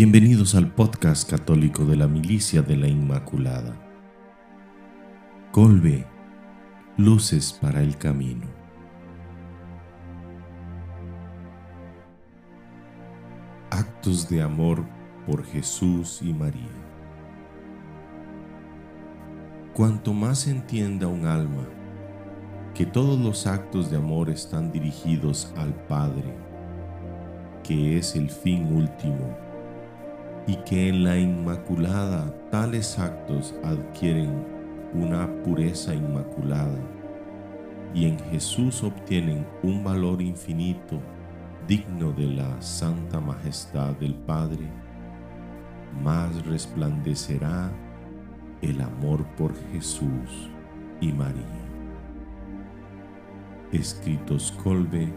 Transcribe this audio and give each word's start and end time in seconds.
Bienvenidos 0.00 0.54
al 0.54 0.72
podcast 0.72 1.28
católico 1.28 1.84
de 1.84 1.96
la 1.96 2.06
Milicia 2.06 2.62
de 2.62 2.76
la 2.76 2.86
Inmaculada. 2.86 3.74
Colbe, 5.50 6.06
luces 6.96 7.52
para 7.60 7.82
el 7.82 7.98
camino. 7.98 8.46
Actos 13.70 14.28
de 14.28 14.40
amor 14.40 14.84
por 15.26 15.44
Jesús 15.44 16.20
y 16.22 16.32
María. 16.32 16.78
Cuanto 19.74 20.12
más 20.12 20.46
entienda 20.46 21.08
un 21.08 21.26
alma 21.26 21.66
que 22.72 22.86
todos 22.86 23.18
los 23.18 23.48
actos 23.48 23.90
de 23.90 23.96
amor 23.96 24.30
están 24.30 24.70
dirigidos 24.70 25.52
al 25.56 25.74
Padre, 25.88 26.36
que 27.64 27.98
es 27.98 28.14
el 28.14 28.30
fin 28.30 28.72
último 28.72 29.47
y 30.48 30.56
que 30.64 30.88
en 30.88 31.04
la 31.04 31.16
Inmaculada 31.18 32.34
tales 32.50 32.98
actos 32.98 33.54
adquieren 33.62 34.46
una 34.94 35.30
pureza 35.42 35.94
inmaculada. 35.94 36.78
Y 37.94 38.06
en 38.06 38.18
Jesús 38.30 38.82
obtienen 38.82 39.46
un 39.62 39.84
valor 39.84 40.22
infinito 40.22 40.98
digno 41.68 42.12
de 42.12 42.28
la 42.28 42.62
santa 42.62 43.20
majestad 43.20 43.92
del 43.96 44.14
Padre, 44.14 44.66
más 46.02 46.46
resplandecerá 46.46 47.70
el 48.62 48.80
amor 48.80 49.26
por 49.36 49.52
Jesús 49.70 50.48
y 51.02 51.12
María. 51.12 51.44
Escritos 53.70 54.50
Colbe 54.52 55.12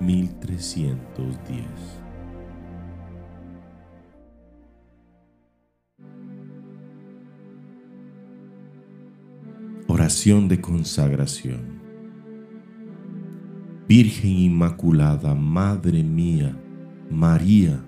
1310 0.00 2.07
Oración 9.98 10.46
de 10.46 10.60
consagración. 10.60 11.80
Virgen 13.88 14.30
Inmaculada, 14.30 15.34
Madre 15.34 16.04
mía, 16.04 16.56
María, 17.10 17.84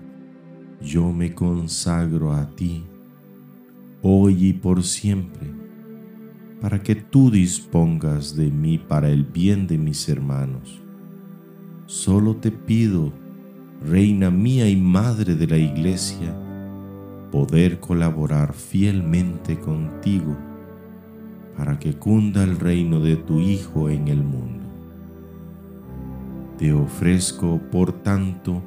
yo 0.81 1.13
me 1.13 1.33
consagro 1.33 2.33
a 2.33 2.53
ti, 2.53 2.83
hoy 4.01 4.47
y 4.47 4.51
por 4.51 4.83
siempre, 4.83 5.47
para 6.59 6.83
que 6.83 6.95
tú 6.95 7.31
dispongas 7.31 8.35
de 8.35 8.51
mí 8.51 8.77
para 8.77 9.07
el 9.07 9.23
bien 9.23 9.65
de 9.65 9.77
mis 9.77 10.09
hermanos. 10.09 10.81
Solo 11.85 12.35
te 12.35 12.51
pido, 12.51 13.13
Reina 13.79 14.29
mía 14.29 14.67
y 14.67 14.75
Madre 14.75 15.35
de 15.35 15.47
la 15.47 15.57
Iglesia, 15.57 16.37
poder 17.31 17.79
colaborar 17.79 18.53
fielmente 18.53 19.57
contigo 19.57 20.50
para 21.61 21.77
que 21.77 21.93
cunda 21.93 22.43
el 22.43 22.59
reino 22.59 22.99
de 22.99 23.17
tu 23.17 23.39
Hijo 23.39 23.87
en 23.87 24.07
el 24.07 24.23
mundo. 24.23 24.63
Te 26.57 26.73
ofrezco, 26.73 27.61
por 27.71 28.01
tanto, 28.01 28.63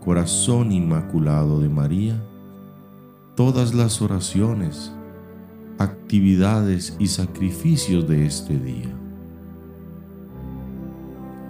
corazón 0.00 0.70
inmaculado 0.70 1.60
de 1.60 1.70
María, 1.70 2.22
todas 3.36 3.72
las 3.72 4.02
oraciones, 4.02 4.92
actividades 5.78 6.94
y 6.98 7.06
sacrificios 7.06 8.06
de 8.06 8.26
este 8.26 8.58
día. 8.58 8.94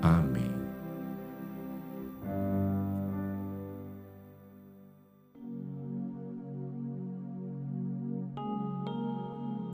Amén. 0.03 0.55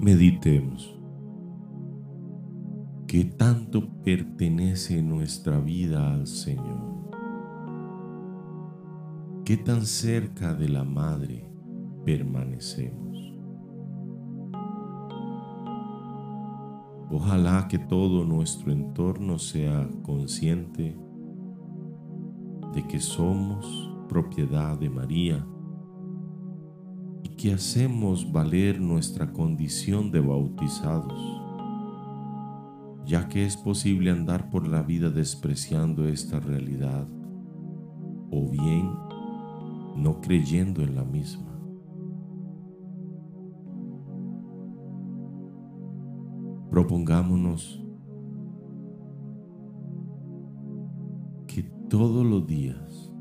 Meditemos. 0.00 1.01
¿Qué 3.12 3.26
tanto 3.26 3.86
pertenece 4.02 5.02
nuestra 5.02 5.60
vida 5.60 6.14
al 6.14 6.26
Señor? 6.26 7.10
¿Qué 9.44 9.58
tan 9.58 9.84
cerca 9.84 10.54
de 10.54 10.70
la 10.70 10.82
Madre 10.82 11.44
permanecemos? 12.06 13.34
Ojalá 17.10 17.68
que 17.68 17.78
todo 17.78 18.24
nuestro 18.24 18.72
entorno 18.72 19.38
sea 19.38 19.90
consciente 20.02 20.96
de 22.72 22.82
que 22.88 22.98
somos 22.98 23.94
propiedad 24.08 24.78
de 24.78 24.88
María 24.88 25.46
que 27.42 27.52
hacemos 27.52 28.30
valer 28.30 28.80
nuestra 28.80 29.32
condición 29.32 30.12
de 30.12 30.20
bautizados, 30.20 31.41
ya 33.04 33.28
que 33.28 33.44
es 33.44 33.56
posible 33.56 34.10
andar 34.10 34.48
por 34.50 34.66
la 34.68 34.82
vida 34.82 35.10
despreciando 35.10 36.06
esta 36.06 36.38
realidad 36.38 37.06
o 38.30 38.48
bien 38.48 38.90
no 39.96 40.20
creyendo 40.20 40.82
en 40.82 40.94
la 40.94 41.04
misma. 41.04 41.50
Propongámonos 46.70 47.84
que 51.46 51.64
todos 51.90 52.24
los 52.24 52.46
días 52.46 53.12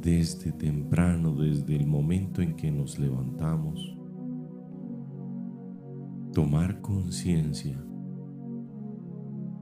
desde 0.00 0.52
temprano, 0.52 1.34
desde 1.34 1.76
el 1.76 1.86
momento 1.86 2.42
en 2.42 2.56
que 2.56 2.72
nos 2.72 2.98
levantamos, 2.98 3.96
tomar 6.32 6.80
conciencia 6.80 7.80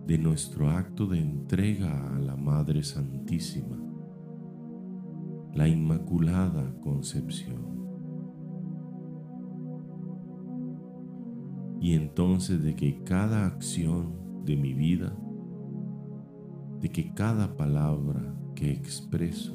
de 0.06 0.19
nuestro 0.19 0.69
acto 0.69 1.06
de 1.06 1.19
entrega 1.19 2.15
a 2.15 2.19
la 2.19 2.37
Madre 2.37 2.82
Santísima, 2.82 3.78
la 5.54 5.66
Inmaculada 5.66 6.75
Concepción. 6.81 7.75
Y 11.81 11.94
entonces 11.94 12.62
de 12.62 12.75
que 12.76 13.03
cada 13.03 13.47
acción 13.47 14.44
de 14.44 14.56
mi 14.56 14.75
vida, 14.75 15.16
de 16.81 16.91
que 16.91 17.14
cada 17.14 17.56
palabra 17.56 18.34
que 18.54 18.70
expreso, 18.70 19.54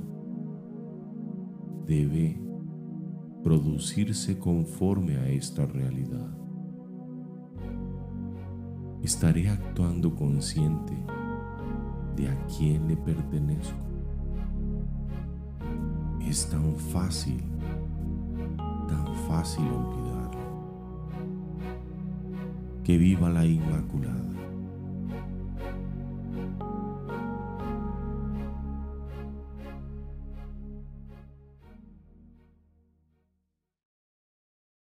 debe 1.85 2.41
producirse 3.43 4.37
conforme 4.37 5.17
a 5.17 5.29
esta 5.29 5.65
realidad. 5.65 6.48
Estaré 9.03 9.49
actuando 9.49 10.13
consciente 10.15 10.93
de 12.15 12.29
a 12.29 12.37
quién 12.47 12.87
le 12.87 12.97
pertenezco. 12.97 13.77
Es 16.21 16.49
tan 16.49 16.75
fácil, 16.75 17.41
tan 18.87 19.15
fácil 19.27 19.65
olvidarlo. 19.65 20.39
Que 22.83 22.97
viva 22.97 23.29
la 23.29 23.45
Inmaculada. 23.45 24.38